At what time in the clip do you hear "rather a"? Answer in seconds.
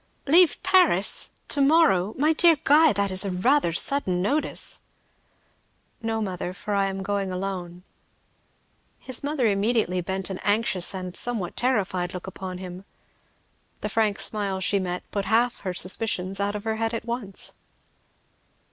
3.23-3.75